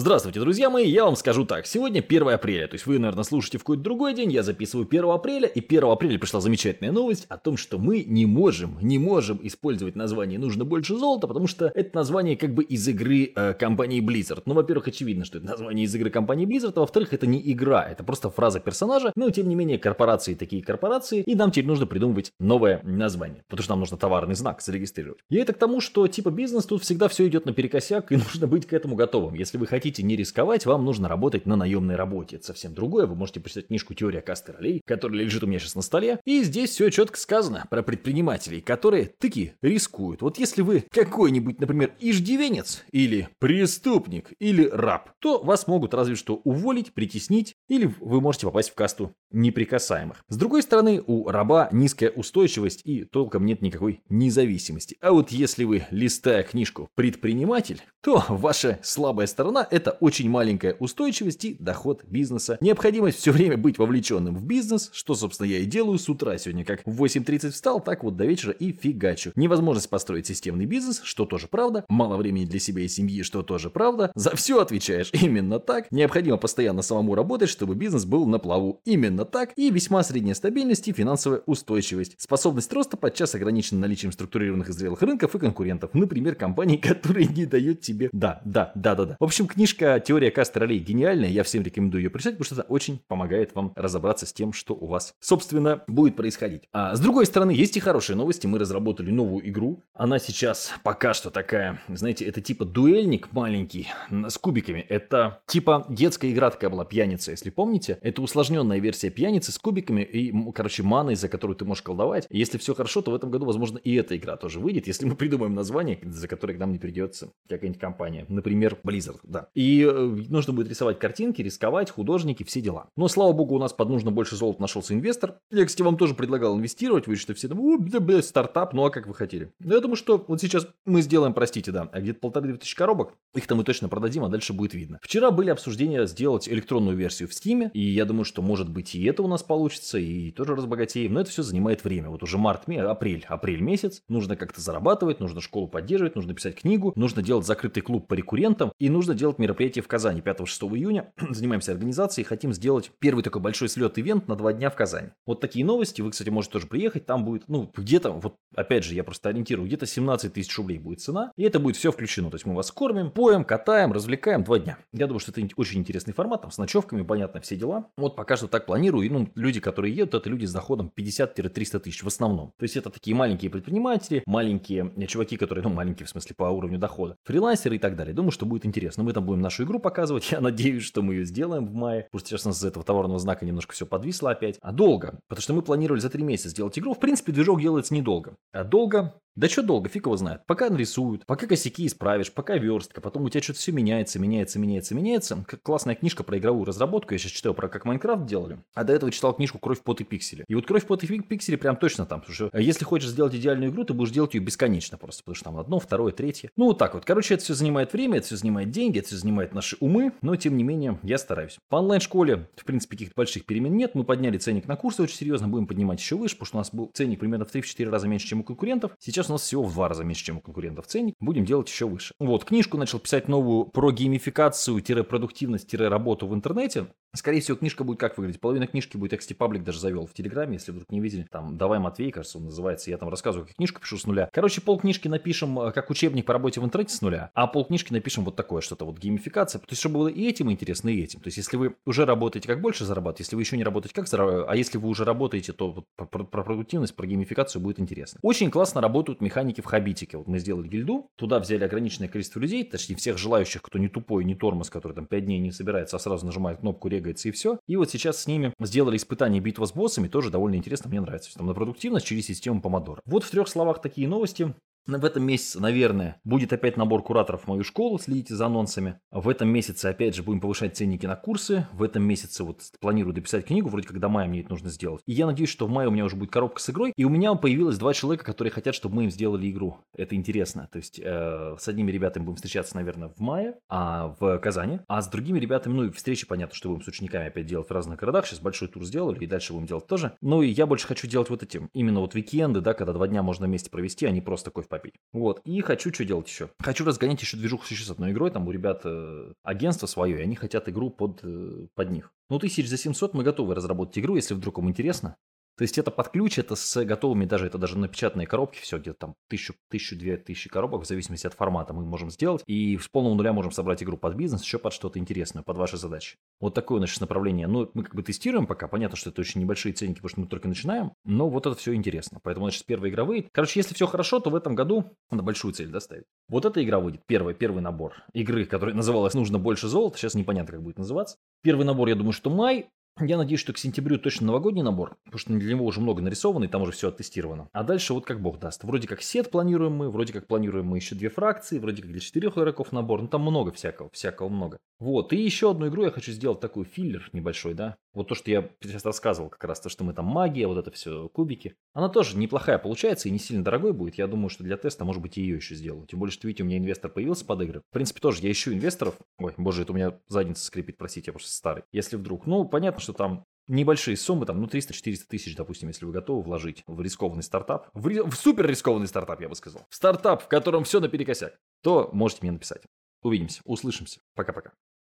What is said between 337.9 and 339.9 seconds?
вот как бог даст. Вроде как сет планируем мы,